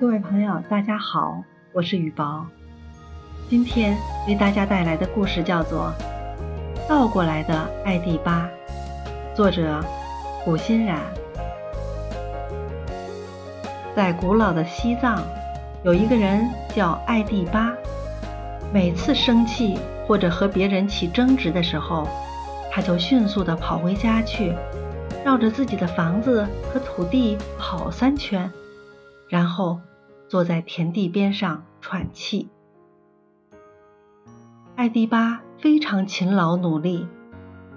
[0.00, 1.44] 各位朋友，大家好，
[1.74, 2.46] 我是雨宝。
[3.50, 3.94] 今天
[4.26, 5.92] 为大家带来的故事叫做
[6.88, 8.48] 《倒过来的艾蒂巴》，
[9.36, 9.84] 作者
[10.42, 10.98] 古欣然。
[13.94, 15.22] 在古老的西藏，
[15.82, 17.70] 有一个人叫艾蒂巴。
[18.72, 22.08] 每次生气或者和别人起争执的时候，
[22.72, 24.54] 他就迅速地跑回家去，
[25.26, 28.50] 绕着自己的房子和土地跑三圈，
[29.28, 29.78] 然后
[30.30, 32.48] 坐在田地边上喘气。
[34.76, 37.08] 艾迪巴非常勤劳努力，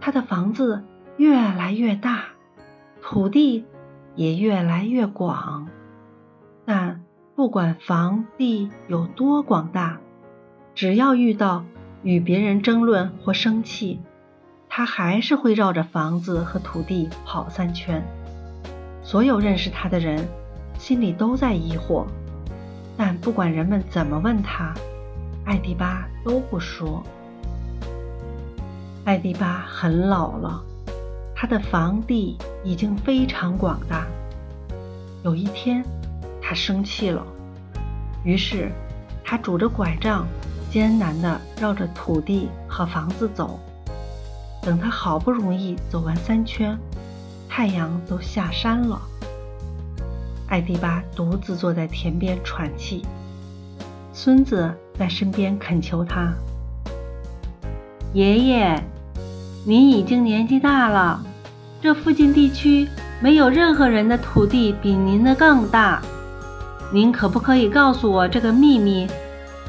[0.00, 0.82] 他的房子
[1.16, 2.24] 越来越大，
[3.00, 3.64] 土地
[4.16, 5.68] 也越来越广。
[6.64, 7.04] 但
[7.36, 10.00] 不管房地有多广大，
[10.74, 11.64] 只要遇到
[12.02, 14.00] 与别人争论或生气，
[14.68, 18.04] 他还是会绕着房子和土地跑三圈。
[19.04, 20.28] 所有认识他的人
[20.78, 22.06] 心里都在疑惑，
[23.02, 24.74] 但不管人们怎么问他，
[25.46, 27.02] 艾迪巴都不说。
[29.06, 30.62] 艾迪巴很老了，
[31.34, 34.06] 他的房地已经非常广大。
[35.24, 35.82] 有一天，
[36.42, 37.24] 他生气了，
[38.22, 38.70] 于是
[39.24, 40.26] 他拄着拐杖。
[40.70, 43.58] 艰难地绕着土地和房子走，
[44.62, 46.78] 等他好不容易走完三圈，
[47.48, 49.00] 太阳都下山了。
[50.50, 53.02] 艾迪巴独自坐在田边喘气，
[54.12, 56.34] 孙子在身边恳求他
[58.12, 58.82] ：“爷爷，
[59.64, 61.24] 您已经年纪大了，
[61.80, 62.88] 这附近地区
[63.20, 66.02] 没有任何人的土地比您的更大，
[66.92, 69.06] 您可不可以告诉我这个秘密？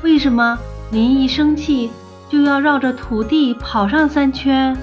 [0.01, 0.57] 为什么？”
[0.93, 1.89] 您一生气
[2.27, 4.75] 就要绕着土地跑上三圈。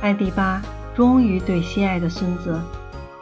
[0.00, 0.60] 艾迪巴
[0.92, 2.58] 终于对心爱的孙子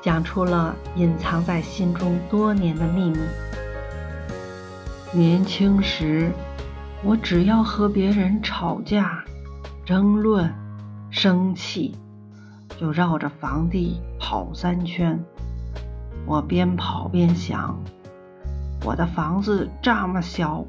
[0.00, 3.18] 讲出了隐藏在心中多年的秘密。
[5.12, 6.30] 年轻时，
[7.02, 9.24] 我只要和别人吵架、
[9.84, 10.52] 争论、
[11.10, 11.96] 生气，
[12.78, 15.18] 就绕着房地跑三圈。
[16.26, 17.78] 我边跑边想，
[18.84, 20.64] 我的房子这么小。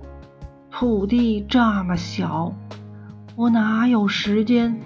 [0.72, 2.54] 土地这么小，
[3.36, 4.80] 我哪有时间，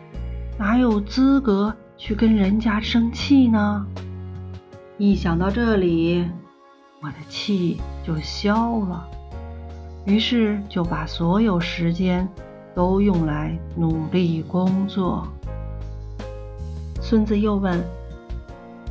[0.58, 3.86] 哪有资格去跟人家生气呢？
[5.00, 6.24] 一想到这里，
[7.02, 9.08] 我的气就消了，
[10.06, 12.28] 于是就把所有时间
[12.76, 15.28] 都用来努力工作。
[17.02, 17.84] 孙子又问：“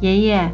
[0.02, 0.52] 爷爷，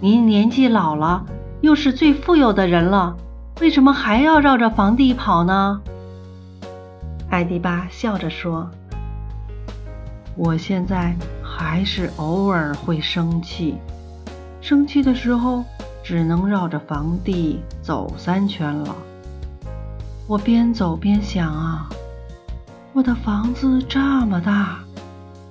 [0.00, 1.24] 您年纪老了，
[1.60, 3.16] 又是最富有的人了。”
[3.60, 5.80] 为什么还要绕着房地跑呢？
[7.30, 8.68] 艾迪巴笑着说
[10.36, 13.76] ：“我现在还是偶尔会生气，
[14.68, 15.64] 生气的时候
[16.02, 18.96] 只能绕着房地走三圈了。
[20.26, 21.88] 我边走边想啊，
[22.92, 24.80] 我的房子这么大，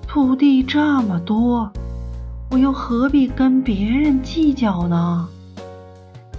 [0.06, 1.72] 土地这么多，
[2.52, 5.30] 我又何必跟别人计较呢？”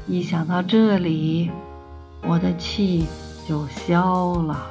[0.06, 1.50] 一想到这里，
[2.28, 3.06] 我的气
[3.48, 4.66] 就消了。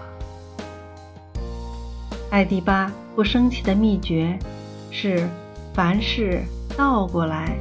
[2.30, 4.38] 艾迪巴不生气的秘诀
[4.92, 5.28] 是
[5.74, 6.44] 凡事
[6.78, 7.58] 倒过来。